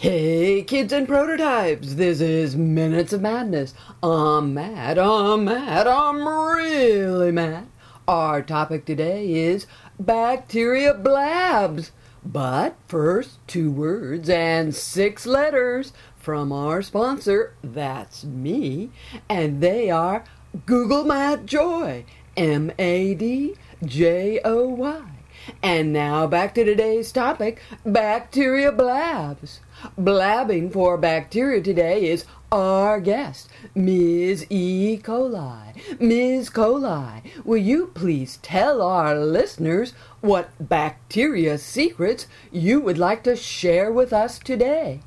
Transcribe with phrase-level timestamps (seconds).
[0.00, 3.74] Hey, kids and prototypes, this is Minutes of Madness.
[4.00, 7.66] I'm mad, I'm mad, I'm really mad.
[8.06, 9.66] Our topic today is
[9.98, 11.90] bacteria blabs.
[12.24, 18.90] But first, two words and six letters from our sponsor, that's me,
[19.28, 20.22] and they are
[20.64, 22.04] Google Mad Joy,
[22.36, 25.17] M A D J O Y.
[25.62, 29.60] And now back to today's topic bacteria blabs.
[29.96, 34.46] Blabbing for bacteria today is our guest, Ms.
[34.50, 34.98] E.
[35.02, 36.00] coli.
[36.00, 36.50] Ms.
[36.50, 43.92] coli, will you please tell our listeners what bacteria secrets you would like to share
[43.92, 45.00] with us today?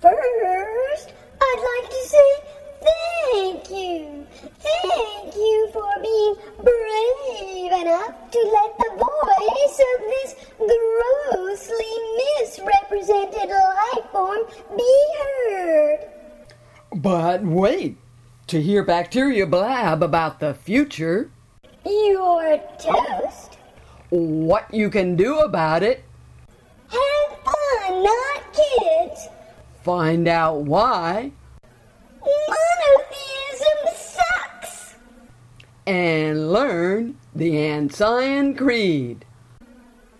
[0.00, 2.30] First, I'd like to say
[3.32, 4.26] thank you.
[4.58, 11.94] Thank you for being brave enough to let the voice of this grossly
[12.40, 14.38] misrepresented life form
[14.76, 15.98] be heard.
[16.94, 17.96] But wait,
[18.48, 21.30] to hear bacteria blab about the future,
[21.84, 23.58] Your toast.
[24.10, 26.04] what you can do about it,
[26.88, 29.28] Have fun, not kids.
[29.82, 31.32] find out why,
[35.86, 39.24] and learn the Ancient Creed.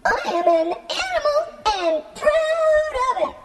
[0.05, 3.37] I am an animal and proud of it.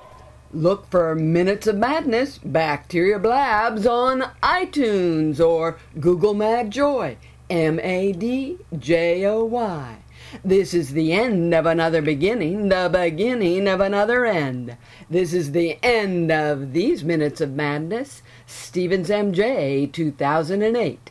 [0.52, 7.18] Look for Minutes of Madness Bacteria Blabs on iTunes or Google Mad Joy,
[7.50, 9.98] M A D J O Y.
[10.44, 14.76] This is the end of another beginning, the beginning of another end.
[15.10, 21.09] This is the end of these Minutes of Madness, Stevens MJ 2008.